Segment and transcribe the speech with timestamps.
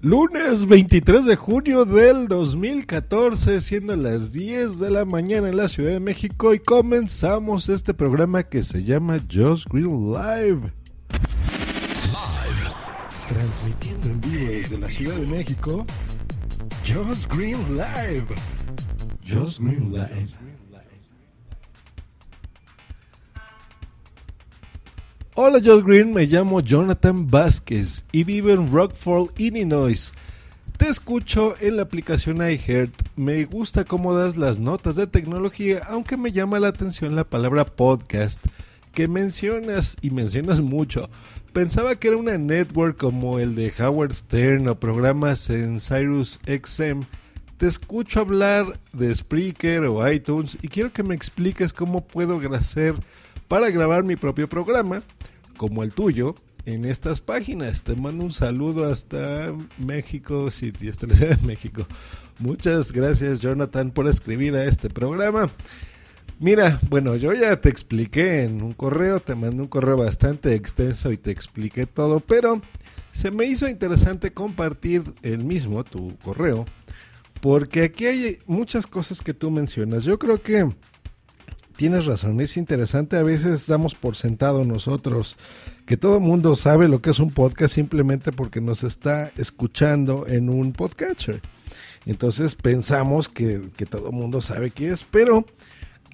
[0.00, 5.90] Lunes 23 de junio del 2014, siendo las 10 de la mañana en la Ciudad
[5.90, 10.70] de México y comenzamos este programa que se llama Just Green Live.
[12.12, 12.70] Live.
[13.28, 15.84] Transmitiendo en vivo desde la Ciudad de México,
[16.86, 18.26] Just Green Live.
[19.26, 20.28] Just Green Live.
[25.40, 30.12] Hola Josh Green, me llamo Jonathan Vázquez y vivo en Rockford, Illinois.
[30.76, 32.90] Te escucho en la aplicación iHeart.
[33.14, 37.64] Me gusta cómo das las notas de tecnología, aunque me llama la atención la palabra
[37.66, 38.44] podcast
[38.92, 41.08] que mencionas y mencionas mucho.
[41.52, 47.02] Pensaba que era una network como el de Howard Stern o programas en Cyrus XM.
[47.58, 52.96] Te escucho hablar de Spreaker o iTunes y quiero que me expliques cómo puedo hacer
[53.48, 55.02] para grabar mi propio programa,
[55.56, 56.34] como el tuyo,
[56.66, 57.82] en estas páginas.
[57.82, 61.86] Te mando un saludo hasta México, sí, hasta en México.
[62.38, 65.50] Muchas gracias Jonathan por escribir a este programa.
[66.38, 71.10] Mira, bueno, yo ya te expliqué en un correo, te mandé un correo bastante extenso
[71.10, 72.62] y te expliqué todo, pero
[73.10, 76.64] se me hizo interesante compartir el mismo, tu correo,
[77.40, 80.04] porque aquí hay muchas cosas que tú mencionas.
[80.04, 80.70] Yo creo que
[81.78, 83.16] tienes razón, es interesante.
[83.16, 85.36] A veces damos por sentado nosotros
[85.86, 90.26] que todo el mundo sabe lo que es un podcast simplemente porque nos está escuchando
[90.26, 91.40] en un podcatcher.
[92.04, 95.46] Entonces pensamos que, que todo el mundo sabe qué es, pero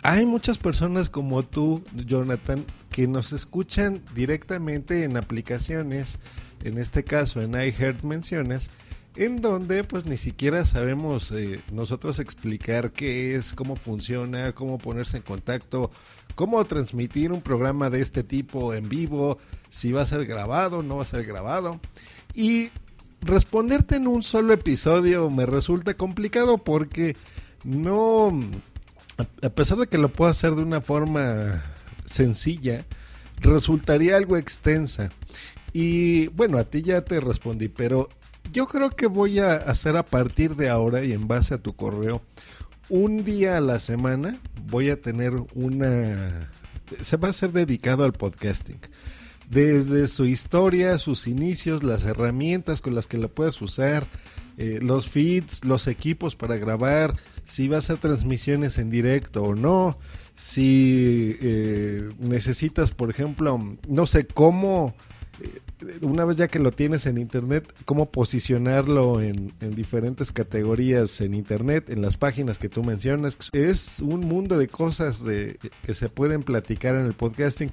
[0.03, 6.19] hay muchas personas como tú, Jonathan, que nos escuchan directamente en aplicaciones,
[6.63, 8.69] en este caso en iHeart Menciones,
[9.17, 15.19] en donde pues ni siquiera sabemos eh, nosotros explicar qué es, cómo funciona, cómo ponerse
[15.19, 15.91] en contacto,
[16.35, 19.39] cómo transmitir un programa de este tipo en vivo,
[19.71, 21.81] si va a ser grabado, no va a ser grabado.
[22.35, 22.71] Y
[23.21, 27.17] responderte en un solo episodio me resulta complicado porque
[27.63, 28.33] no,
[29.43, 31.63] a pesar de que lo puedo hacer de una forma
[32.05, 32.85] sencilla,
[33.41, 35.11] resultaría algo extensa.
[35.73, 38.09] Y bueno, a ti ya te respondí, pero
[38.53, 41.75] yo creo que voy a hacer a partir de ahora y en base a tu
[41.75, 42.23] correo,
[42.89, 46.51] un día a la semana voy a tener una...
[47.01, 48.79] Se va a ser dedicado al podcasting.
[49.51, 54.07] Desde su historia, sus inicios, las herramientas con las que la puedes usar,
[54.57, 59.99] eh, los feeds, los equipos para grabar, si vas a transmisiones en directo o no,
[60.35, 64.95] si eh, necesitas, por ejemplo, no sé cómo
[66.03, 71.91] una vez ya que lo tienes en internet, cómo posicionarlo en, diferentes categorías en internet,
[71.91, 73.37] en las páginas que tú mencionas.
[73.53, 77.73] Es un mundo de cosas de, que se pueden platicar en el podcasting.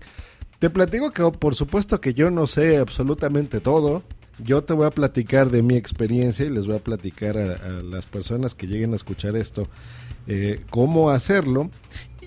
[0.59, 4.03] Te platico que por supuesto que yo no sé absolutamente todo.
[4.44, 8.05] Yo te voy a platicar de mi experiencia y les voy a platicar a, las
[8.05, 9.67] personas que lleguen a escuchar esto
[10.27, 11.69] eh, cómo hacerlo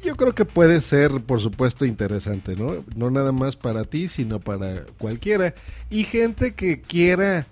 [0.04, 2.84] yo creo que puede ser, por supuesto, interesante, ¿no?
[2.94, 5.54] No nada más para ti, sino para cualquiera.
[5.88, 7.46] Y gente que quiera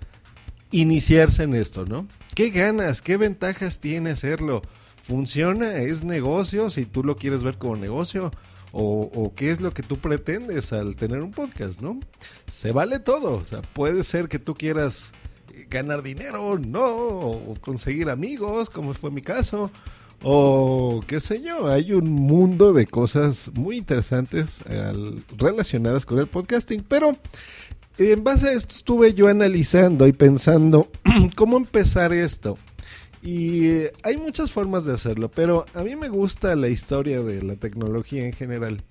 [0.71, 2.07] iniciarse en esto, ¿no?
[2.35, 3.01] ¿Qué ganas?
[3.01, 4.61] ¿Qué ventajas tiene hacerlo?
[5.01, 5.77] ¿Funciona?
[5.77, 6.69] ¿Es negocio?
[6.69, 8.31] Si tú lo quieres ver como negocio.
[8.75, 11.99] O, qué es lo que tú pretendes al tener un podcast, ¿no?
[12.47, 13.35] Se vale todo.
[13.35, 15.13] O sea, puede ser que tú quieras
[15.69, 19.71] ganar dinero, no, o conseguir amigos, como fue mi caso,
[20.23, 24.61] o qué sé yo, hay un mundo de cosas muy interesantes
[25.37, 27.17] relacionadas con el podcasting, pero
[27.97, 30.89] en base a esto estuve yo analizando y pensando
[31.35, 32.57] cómo empezar esto.
[33.23, 37.55] Y hay muchas formas de hacerlo, pero a mí me gusta la historia de la
[37.55, 38.83] tecnología en general.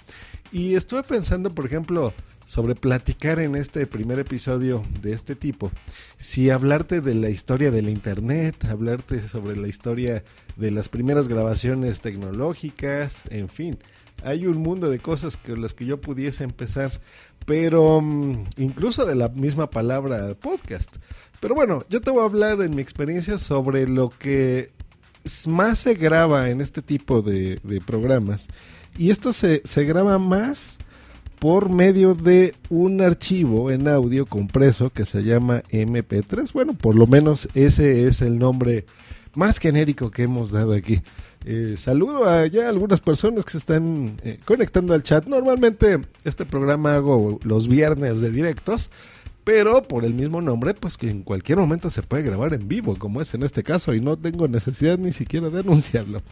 [0.50, 2.14] Y estuve pensando, por ejemplo,
[2.46, 5.70] sobre platicar en este primer episodio de este tipo,
[6.16, 10.24] si hablarte de la historia del Internet, hablarte sobre la historia
[10.56, 13.78] de las primeras grabaciones tecnológicas, en fin,
[14.24, 17.00] hay un mundo de cosas con las que yo pudiese empezar,
[17.46, 20.96] pero mm, incluso de la misma palabra podcast.
[21.40, 24.70] Pero bueno, yo te voy a hablar en mi experiencia sobre lo que
[25.46, 28.46] más se graba en este tipo de, programas.
[28.96, 30.78] Y esto se, se graba más
[31.38, 36.52] por medio de un archivo en audio compreso que se llama MP3.
[36.52, 38.84] Bueno, por lo menos ese es el nombre
[39.34, 41.02] más genérico que hemos dado aquí.
[41.44, 45.26] Eh, saludo a ya algunas personas que se están eh, conectando al chat.
[45.26, 48.90] Normalmente este programa hago los viernes de directos,
[49.44, 52.96] pero por el mismo nombre, pues que en cualquier momento se puede grabar en vivo,
[52.96, 56.22] como es en este caso, y no tengo necesidad ni siquiera de anunciarlo.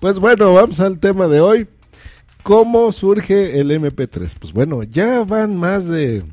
[0.00, 1.68] Pues bueno, vamos al tema de hoy.
[2.42, 4.34] ¿Cómo surge el MP3?
[4.38, 6.24] Pues bueno, ya van más de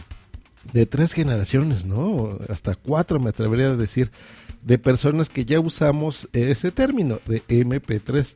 [0.73, 2.37] de tres generaciones, ¿no?
[2.49, 4.11] Hasta cuatro me atrevería a decir,
[4.61, 8.35] de personas que ya usamos ese término de MP3.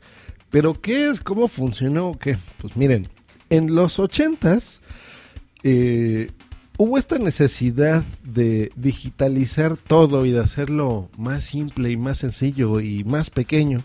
[0.50, 1.22] Pero ¿qué es?
[1.22, 2.18] ¿Cómo funcionó?
[2.60, 3.10] Pues miren,
[3.50, 4.81] en los ochentas
[5.64, 6.31] eh,
[6.78, 13.04] hubo esta necesidad de digitalizar todo y de hacerlo más simple y más sencillo y
[13.04, 13.81] más pequeño.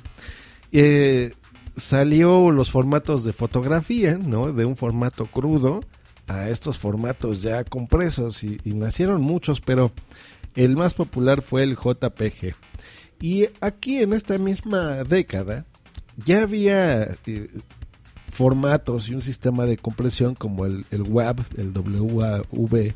[0.73, 1.33] Eh,
[1.77, 4.53] salió los formatos de fotografía, ¿no?
[4.53, 5.81] De un formato crudo
[6.27, 9.93] a estos formatos ya compresos y, nacieron muchos, pero
[10.55, 12.55] el más popular fue el JPG.
[13.21, 15.67] Y aquí en esta misma década
[16.25, 17.49] ya había eh,
[18.31, 22.95] formatos y un sistema de compresión como el, el WAV, el WAV,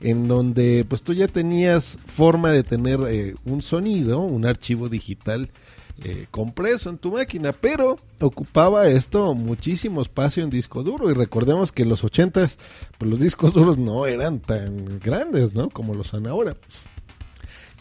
[0.00, 5.50] en donde pues tú ya tenías forma de tener eh, un sonido, un archivo digital
[6.04, 11.70] eh, compreso en tu máquina, pero ocupaba esto muchísimo espacio en disco duro y recordemos
[11.70, 12.50] que en los 80
[12.98, 15.70] pues los discos duros no eran tan grandes, ¿no?
[15.70, 16.56] Como los son ahora.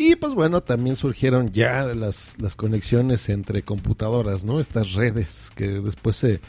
[0.04, 4.60] Y pues bueno, también surgieron ya las, las conexiones entre computadoras, ¿no?
[4.60, 6.40] Estas redes que después se,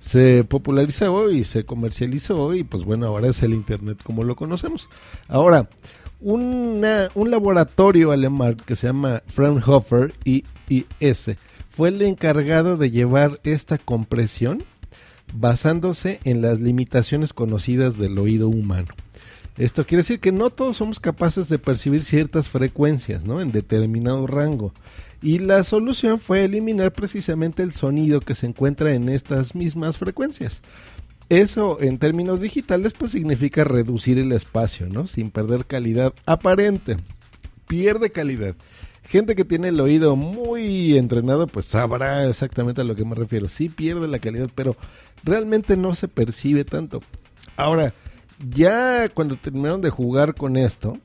[0.00, 4.88] se popularizó y se comercializó y pues bueno, ahora es el Internet como lo conocemos.
[5.28, 5.68] Ahora,
[6.20, 11.36] una, un laboratorio alemán que se llama Fraunhofer IIS
[11.70, 14.64] fue el encargado de llevar esta compresión
[15.32, 18.88] basándose en las limitaciones conocidas del oído humano.
[19.58, 23.40] Esto quiere decir que no todos somos capaces de percibir ciertas frecuencias ¿no?
[23.40, 24.72] en determinado rango.
[25.22, 30.60] Y la solución fue eliminar precisamente el sonido que se encuentra en estas mismas frecuencias.
[31.30, 35.06] Eso en términos digitales pues significa reducir el espacio, ¿no?
[35.06, 36.98] Sin perder calidad aparente.
[37.66, 38.54] Pierde calidad.
[39.04, 43.48] Gente que tiene el oído muy entrenado pues sabrá exactamente a lo que me refiero.
[43.48, 44.76] Sí pierde la calidad, pero
[45.24, 47.02] realmente no se percibe tanto.
[47.56, 47.94] Ahora,
[48.38, 50.98] ya cuando terminaron de jugar con esto,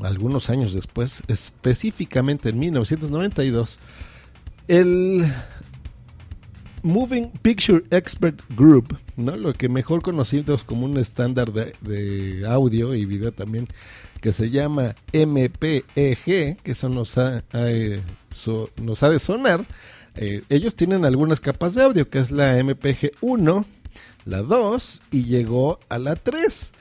[0.00, 3.78] algunos años después, específicamente en 1992,
[4.68, 5.26] el
[6.82, 9.36] Moving Picture Expert Group, ¿no?
[9.36, 13.66] Lo que mejor conocidos como un estándar de, audio y video también,
[14.20, 18.00] que se llama MPEG, que eso nos ha, eh,
[18.76, 19.64] nos ha de sonar.
[20.14, 23.64] Eh, ellos tienen algunas capas de audio, que es la MPG 1,
[24.26, 26.72] la 2 y llegó a la 3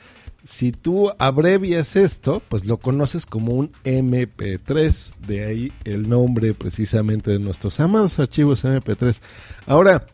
[0.46, 7.32] si tú abrevias esto, pues lo conoces como un MP3, de ahí el nombre precisamente
[7.32, 9.20] de nuestros amados archivos MP3.
[9.66, 10.06] Ahora,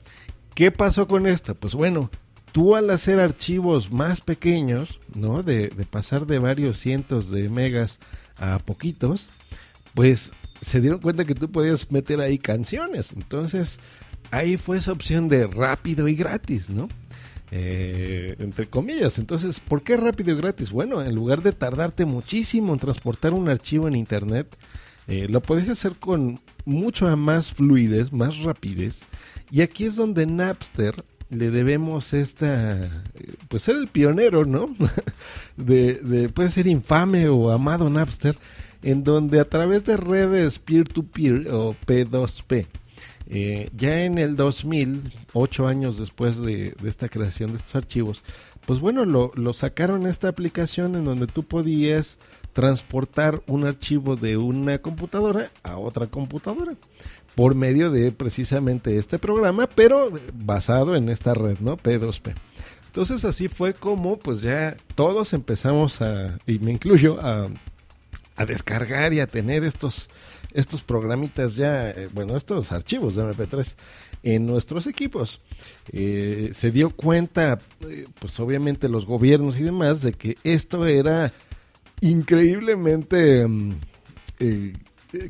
[0.56, 1.54] ¿qué pasó con esto?
[1.54, 2.10] Pues bueno,
[2.54, 5.44] tú al hacer archivos más pequeños, ¿no?
[5.44, 8.00] De, de pasar de varios cientos de megas
[8.38, 9.28] a poquitos,
[9.94, 10.32] pues
[10.62, 13.12] se dieron cuenta que tú podías meter ahí canciones.
[13.12, 13.80] Entonces,
[14.32, 16.88] ahí fue esa opción de rápido y gratis, ¿no?
[17.54, 19.20] Eh, entre comillas.
[19.20, 20.72] Entonces, ¿por qué rápido y gratis?
[20.72, 24.56] Bueno, en lugar de tardarte muchísimo en transportar un archivo en Internet,
[25.08, 29.02] eh, lo podés hacer con mucho más fluidez, más rapidez.
[29.52, 32.90] Y aquí es donde Napster le debemos esta,
[33.50, 34.68] pues ser el pionero, ¿no?
[35.58, 38.38] de, puede ser infame o amado Napster,
[38.84, 42.68] en donde a través de redes peer-to-peer o P2P,
[43.34, 48.24] eh, ya en el 2000, ocho años después de, esta creación de estos archivos,
[48.66, 52.18] pues bueno, lo, lo, sacaron esta aplicación en donde tú podías
[52.52, 56.74] transportar un archivo de una computadora a otra computadora
[57.34, 61.78] por medio de precisamente este programa, pero basado en esta red, ¿no?
[61.78, 62.34] P2P.
[62.88, 67.48] Entonces así fue como pues ya todos empezamos a, y me incluyo, a,
[68.36, 70.10] a descargar y a tener estos
[70.54, 73.76] estos programitas ya, eh, bueno, estos archivos de MP3
[74.24, 75.42] en nuestros equipos.
[75.92, 81.32] Eh, se dio cuenta, eh, pues obviamente los gobiernos y demás, de que esto era
[82.02, 83.76] increíblemente mm,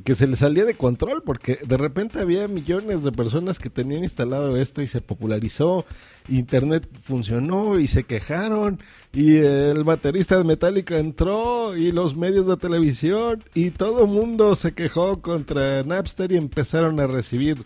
[0.04, 4.04] que se le salía de control porque de repente había millones de personas que tenían
[4.04, 5.86] instalado esto y se popularizó,
[6.30, 8.80] internet funcionó y se quejaron
[9.12, 14.74] y el baterista de Metallica entró y los medios de televisión y todo mundo se
[14.74, 17.64] quejó contra Napster y empezaron a recibir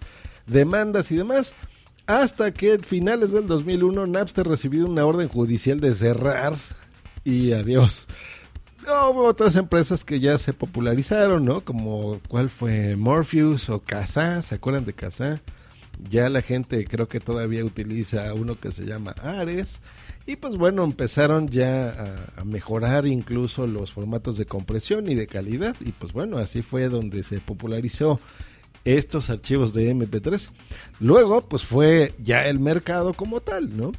[0.47, 1.53] demandas y demás
[2.07, 6.55] hasta que en finales del 2001 Napster recibió una orden judicial de cerrar
[7.25, 8.07] y adiós
[8.85, 11.61] hubo otras empresas que ya se popularizaron, ¿no?
[11.61, 15.41] Como cuál fue Morpheus o Casa, ¿se acuerdan de Casa?
[16.09, 19.81] Ya la gente creo que todavía utiliza uno que se llama Ares.
[20.25, 25.75] Y pues bueno, empezaron ya a, mejorar incluso los formatos de compresión y de calidad.
[25.79, 28.19] Y pues bueno, así fue donde se popularizó
[28.83, 30.49] estos archivos de MP3.
[30.99, 33.93] Luego, pues fue ya el mercado como tal, ¿no?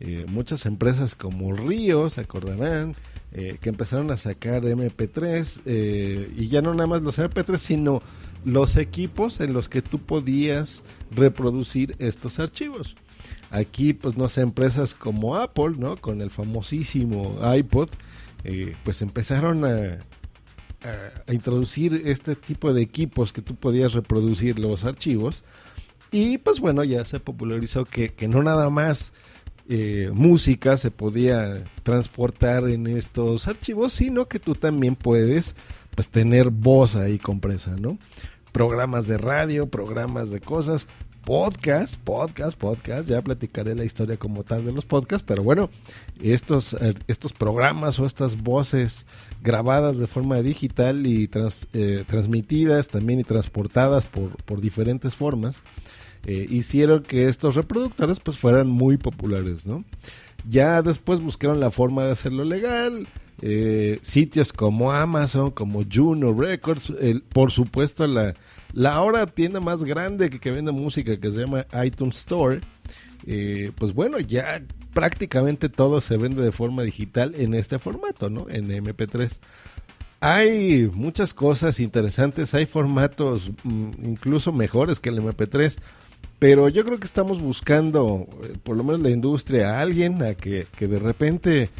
[0.00, 2.94] eh, muchas empresas como Río, se acordarán,
[3.32, 8.00] eh, que empezaron a sacar MP3 eh, y ya no nada más los MP3, sino
[8.44, 12.96] los equipos en los que tú podías reproducir estos archivos.
[13.50, 15.96] Aquí, pues no sé, empresas como Apple, ¿no?
[15.96, 17.88] Con el famosísimo iPod,
[18.84, 19.98] pues empezaron a,
[21.26, 25.42] a, introducir este tipo de equipos que tú podías reproducir los archivos.
[26.10, 29.12] Y pues bueno, ya se popularizó que, que no nada más
[29.68, 35.54] eh, música se podía transportar en estos archivos, sino que tú también puedes
[35.94, 37.98] pues tener voz ahí compresa, ¿no?
[38.52, 40.86] Programas de radio, programas de cosas,
[41.28, 45.68] podcast, podcast, podcast, ya platicaré la historia como tal de los podcasts, pero bueno,
[46.22, 49.04] estos, eh, estos programas o estas voces
[49.42, 51.28] grabadas de forma digital y
[51.74, 55.60] eh, transmitidas también y transportadas por, por diferentes formas,
[56.26, 59.84] eh, hicieron que estos reproductores pues fueran muy populares, ¿no?
[60.48, 63.06] Ya después buscaron la forma de hacerlo legal,
[63.42, 66.92] eh, sitios como Amazon, como Juno Records,
[67.32, 68.34] por supuesto la,
[68.72, 72.60] la ahora tienda más grande que, que vende música que se llama iTunes Store,
[73.26, 78.46] eh, pues bueno, ya prácticamente todo se vende de forma digital en este formato, ¿no?
[78.48, 79.38] En MP3.
[80.20, 85.76] Hay muchas cosas interesantes, hay formatos mm, incluso mejores que el MP3.
[86.38, 90.34] Pero yo creo que estamos buscando, eh, por lo menos la industria, a alguien a
[90.34, 91.70] que, de repente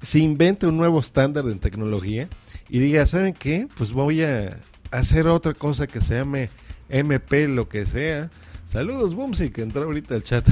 [0.00, 2.28] se invente un nuevo estándar en tecnología
[2.68, 3.68] y diga, ¿saben qué?
[3.76, 4.58] Pues voy a
[4.90, 6.48] hacer otra cosa que se llame
[6.88, 8.30] MP, lo que sea.
[8.64, 10.48] Saludos, Boomsy, que entró ahorita al chat.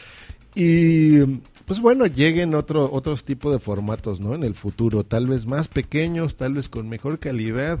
[0.54, 1.20] y
[1.70, 4.34] pues bueno, lleguen otro, otros tipos de formatos, ¿no?
[4.34, 7.78] En el futuro, tal vez más pequeños, tal vez con mejor calidad.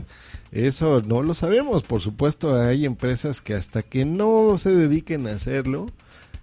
[0.52, 1.82] Eso no lo sabemos.
[1.82, 5.90] Por supuesto, hay empresas que hasta que no se dediquen a hacerlo,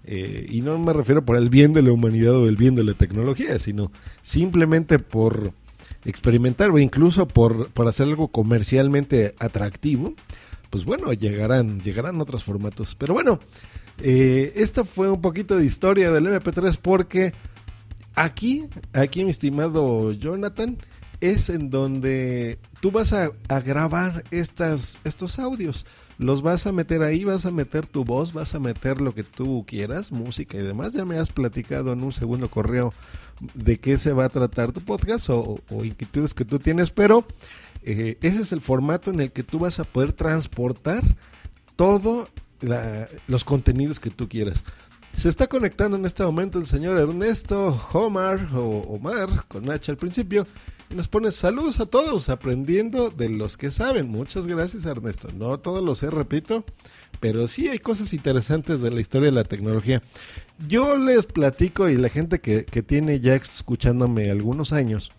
[0.04, 2.84] eh, y no me refiero por el bien de la humanidad o el bien de
[2.84, 5.54] la tecnología, sino simplemente por
[6.04, 10.16] experimentar o incluso por, por hacer algo comercialmente atractivo,
[10.70, 12.96] pues bueno, llegarán, llegarán otros formatos.
[12.96, 13.40] Pero bueno,
[14.00, 17.34] eh, esto fue un poquito de historia del MP3 porque
[18.16, 20.78] aquí, aquí mi estimado Jonathan,
[21.20, 23.32] es en donde tú vas a,
[23.62, 25.86] grabar estas, estos audios.
[26.18, 29.24] Los vas a meter ahí, vas a meter tu voz, vas a meter lo que
[29.24, 30.94] tú quieras, música y demás.
[30.94, 32.92] Ya me has platicado en un segundo correo
[33.54, 37.26] de qué se va a tratar tu podcast o, inquietudes que tú tienes, pero
[37.90, 41.04] eh, ese es el formato en el que tú vas a poder transportar
[41.78, 42.28] todo
[43.28, 44.62] los contenidos que tú quieras.
[45.14, 49.96] Se está conectando en este momento el señor Ernesto Omar o Omar con H al
[49.96, 50.46] principio
[50.90, 54.10] y nos pone saludos a todos aprendiendo de los que saben.
[54.10, 55.30] Muchas gracias Ernesto.
[55.32, 56.66] No todos lo sé, repito,
[57.22, 60.04] pero sí hay cosas interesantes de la historia de la tecnología.
[60.68, 65.14] Yo les platico y la gente que tiene ya escuchándome algunos años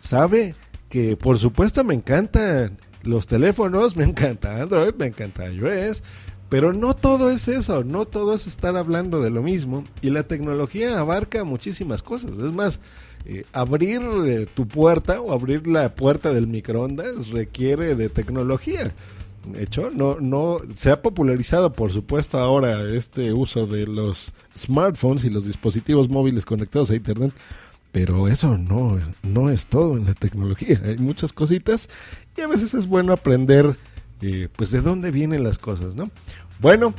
[0.00, 0.54] sabe
[0.94, 6.04] que por supuesto me encantan los teléfonos, me encanta Android, me encanta iOS,
[6.48, 10.22] pero no todo es eso, no todo es estar hablando de lo mismo y la
[10.22, 12.38] tecnología abarca muchísimas cosas.
[12.38, 12.78] Es más,
[13.24, 18.94] eh, abrir eh, tu puerta o abrir la puerta del microondas requiere de tecnología.
[19.48, 25.24] De hecho, no, no se ha popularizado, por supuesto, ahora este uso de los smartphones
[25.24, 27.32] y los dispositivos móviles conectados a internet,
[27.94, 30.80] pero eso no, no es todo en la tecnología.
[30.84, 31.88] Hay muchas cositas
[32.36, 33.76] y a veces es bueno aprender
[34.20, 36.10] eh, pues de dónde vienen las cosas, ¿no?
[36.58, 36.92] Bueno,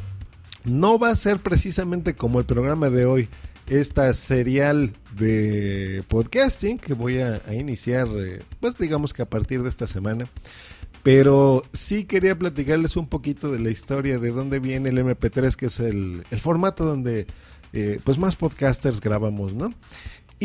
[0.64, 3.28] no va a ser precisamente como el programa de hoy,
[3.68, 9.70] esta serial de podcasting que voy a, iniciar, eh, pues digamos que a partir de
[9.70, 10.30] esta semana.
[11.04, 15.66] Pero sí quería platicarles un poquito de la historia de dónde viene el MP3, que
[15.66, 17.28] es el, formato donde
[17.74, 19.74] eh, pues más podcasters grabamos, ¿no?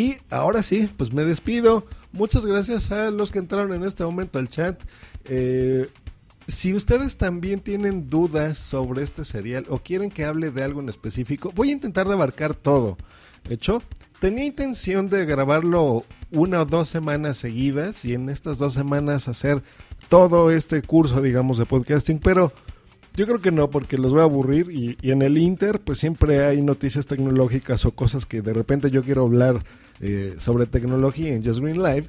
[0.01, 1.85] Y ahora sí, pues me despido.
[2.13, 4.81] Muchas gracias a los que entraron en este momento al chat.
[5.27, 5.91] Eh,
[6.47, 10.89] si ustedes también tienen dudas sobre este serial o quieren que hable de algo en
[10.89, 12.97] específico, voy a intentar de abarcar todo.
[13.51, 13.83] Hecho,
[14.21, 19.63] tenía intención de grabarlo una o dos semanas seguidas y en estas dos semanas hacer
[20.09, 22.55] todo este curso, digamos, de podcasting, pero
[23.15, 26.45] yo creo que no, porque los voy a aburrir y, en el Inter, pues siempre
[26.45, 29.65] hay noticias tecnológicas o cosas que de repente yo quiero hablar
[30.01, 32.09] eh, sobre tecnología en Just Green Live.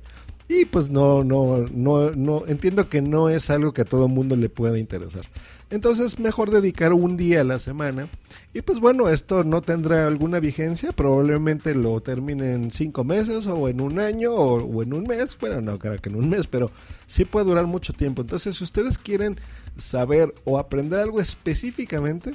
[0.53, 4.36] Y pues no, no, no, no, entiendo que no es algo que a todo mundo
[4.36, 5.24] le pueda interesar.
[5.70, 8.10] Entonces, mejor dedicar un día a la semana.
[8.53, 10.91] Y pues bueno, esto no tendrá alguna vigencia.
[10.91, 15.38] Probablemente lo termine en cinco meses o en un año o, en un mes.
[15.39, 16.70] Bueno, no creo que en un mes, pero
[17.08, 18.22] sí puede durar mucho tiempo.
[18.22, 19.39] Entonces, si ustedes quieren
[19.77, 22.34] saber o aprender algo específicamente,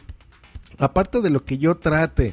[0.79, 2.33] aparte de lo que yo trate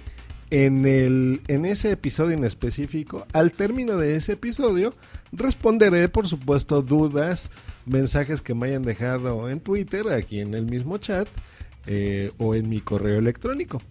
[0.54, 4.94] en, el, en ese episodio en específico, al término de ese episodio,
[5.32, 7.50] responderé, por supuesto, dudas,
[7.88, 11.28] mensajes que me hayan dejado en Twitter, aquí en el mismo chat,
[11.88, 13.82] eh, o en mi correo electrónico.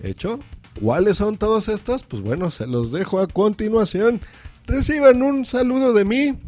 [0.00, 0.38] Hecho,
[0.80, 2.04] ¿cuáles son todos estos?
[2.04, 4.20] Pues bueno, se los dejo a continuación.
[4.68, 6.38] Reciban un saludo de mí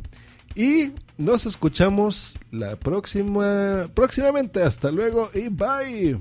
[0.55, 4.63] y nos escuchamos la próxima próximamente.
[4.63, 6.21] Hasta luego y bye.